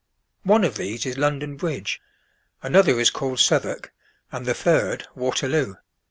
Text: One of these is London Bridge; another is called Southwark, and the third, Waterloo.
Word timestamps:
One 0.41 0.63
of 0.63 0.77
these 0.77 1.05
is 1.05 1.19
London 1.19 1.57
Bridge; 1.57 2.01
another 2.63 2.99
is 2.99 3.11
called 3.11 3.39
Southwark, 3.39 3.93
and 4.31 4.47
the 4.47 4.55
third, 4.55 5.07
Waterloo. 5.13 5.75